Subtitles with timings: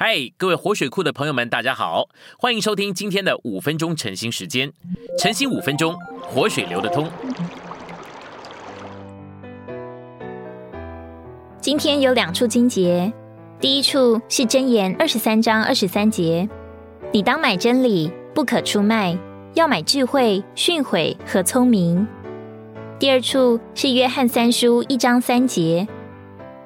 [0.00, 2.08] 嗨，各位活水库的朋友们，大家好，
[2.38, 4.72] 欢迎收听今天的五分钟晨兴时间。
[5.18, 7.10] 晨兴五分钟，活水流得通。
[11.60, 13.12] 今天有两处经节，
[13.58, 16.48] 第一处是箴言二十三章二十三节：
[17.10, 19.18] 你当买真理，不可出卖；
[19.54, 22.06] 要买智慧、训诲和聪明。
[23.00, 25.88] 第二处是约翰三书一章三节：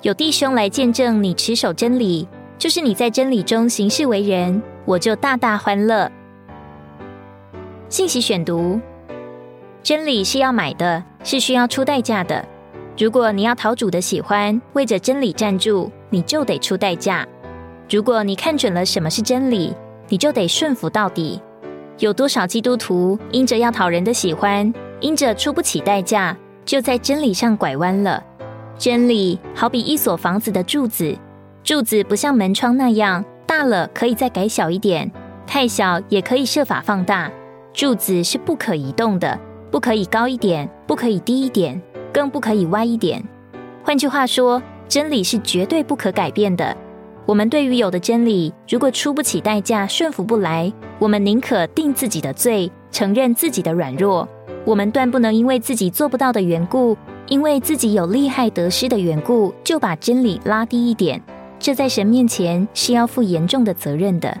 [0.00, 2.26] 有弟兄来见证你持守真理。
[2.58, 6.10] 就是你在真理中行事为人，我就大大欢乐。
[7.88, 8.80] 信息选读：
[9.80, 12.44] 真理是要买的，是需要出代价的。
[12.98, 17.24] 如果你要讨主的喜欢，为着真理站住，你就得出代价。
[17.88, 19.72] 如果你看准了什么是真理，
[20.08, 21.40] 你就得顺服到底。
[21.98, 28.20] 有多少基督徒因着要讨人的喜欢，因着出不起代价，就在真理上拐弯了？
[28.76, 31.16] 真理好比一所房子的柱子。
[31.68, 35.06] 柱子不像门窗那样大了，可以再改小一点；
[35.46, 37.30] 太小也可以设法放大。
[37.74, 39.38] 柱子是不可移动的，
[39.70, 41.78] 不可以高一点，不可以低一点，
[42.10, 43.22] 更不可以歪一点。
[43.84, 46.74] 换句话说，真理是绝对不可改变的。
[47.26, 54.26] 我们对于有的真理，如果出不起代价，顺服不来，我们宁可定自己的罪，承认自己的软弱。
[54.64, 61.22] 我们断不能因为自己做不到的缘故，因为自己有利害得失的缘故，就把真理拉低一点。
[61.58, 64.36] 这在神面前是要负严重的责任的。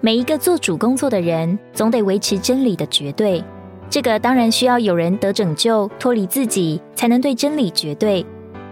[0.00, 3.42] 每一个做主工作的人，总得维持真理的绝对。
[3.88, 8.24] 这个当然需要有人得拯救，脱离自己，才能对真理绝对。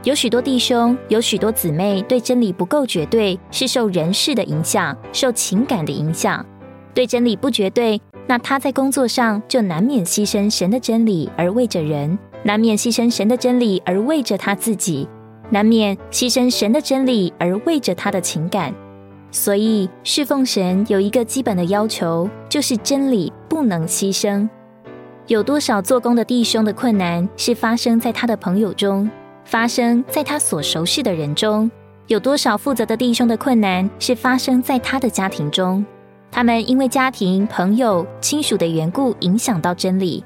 [0.05, 6.44] 有许多弟兄，有许多姊妹，对真理不够绝对，是受人事的影响，受情感的影响，
[6.92, 8.00] 对真理不绝对。
[8.27, 15.08] 那他在工作上就难免牺牲神的真理而为着人，难免牺牲神的真理而为着他自己。
[15.53, 18.75] 难免牺牲神的真理而为着他的情感，
[19.31, 24.48] 所以侍奉神有一个基本的要求，就是真理不能牺牲。
[25.27, 29.11] 有多少做工的弟兄的困难是发生在他的朋友中，
[29.45, 31.70] 发生在他所熟悉的人中？
[32.07, 35.84] 有多少负责的弟兄的困难是发生在他的家庭中？
[36.30, 40.24] 他们因为家庭、朋友、亲属的缘故影响到真理。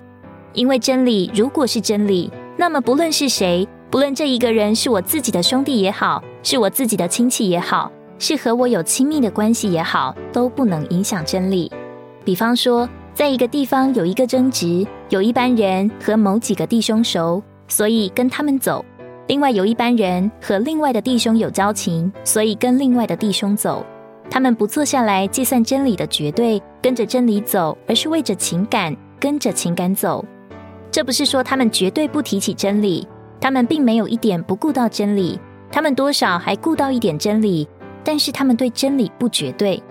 [0.52, 3.68] 因为真理如果是真理，那么不论是谁。
[3.96, 11.72] 不论这一个人是我自己的兄弟也好，是我自己的亲戚也好，是和我有亲密的关系也好，都不能影响真理。
[12.22, 18.84] 比方说，在一个地方有一个争执，有一班人和某几个弟兄熟，所以跟他们走；
[19.28, 23.82] 另外有一班人和另外的弟兄有交情，所以跟另外的弟兄走。
[24.28, 30.22] 他们不坐下来计算真理的绝对，跟着真理走，而是为着情感跟着情感走。
[30.90, 33.08] 这不是说他们绝对不提起真理。
[33.40, 35.38] 他们并没有一点不顾到真理，
[35.70, 37.68] 他们多少还顾到一点真理，
[38.02, 39.82] 但是他们对真理不绝对。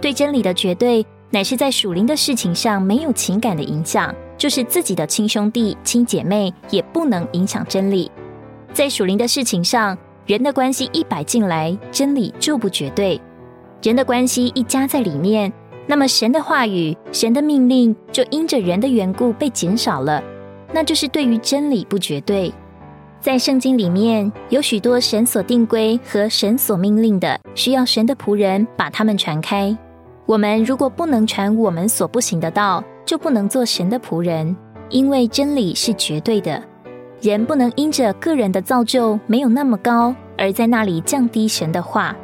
[0.00, 8.10] 对真理的绝对，乃是在属灵的事情上没有情感的影响，就是自己的亲兄弟、亲姐妹也不能影响真理。
[8.72, 13.20] 在属灵的事情上，人的关系一摆进来，真理就不绝对。
[13.82, 15.52] 人的关系一加在里面，
[15.86, 20.22] 那么神的话语、神的命令就因着人的缘故被减少了，
[20.72, 22.52] 那就是对于真理不绝对。
[23.20, 29.76] 在圣经里面有许多神所定规和神所命令的，需要神的仆人把他们传开。
[30.24, 34.56] 我们如果不能传我们所不行的道，就不能做神的仆人，
[34.88, 36.62] 因为真理是绝对的。
[37.20, 42.14] 人不能因着个人的造就没有那么高，而在那里降低神的话；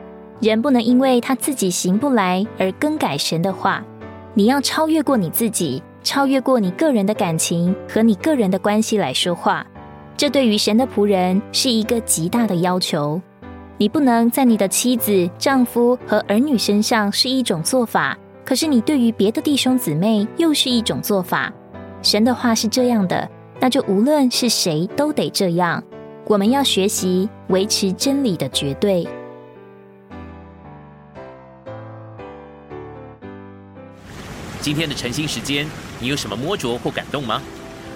[0.40, 3.82] 人不能因为他自己行不来而更改神的话。
[4.34, 9.66] 你要超越过你自己，超越过你个人的感情和你个人的关系来说话。
[10.16, 13.20] 这对于神的仆人是一个极大的要求。
[13.76, 21.52] 你不能在你的妻子、丈夫和儿女身上是一种做法，可是你对于别的弟兄姊妹又是一种做法。
[22.00, 23.28] 神的话是这样的，
[23.60, 25.82] 那就无论是谁都得这样。
[26.26, 29.06] 我们要学习维持真理的绝对。
[34.60, 35.66] 今天的晨兴时间，
[35.98, 37.42] 你有什么摸着或感动吗？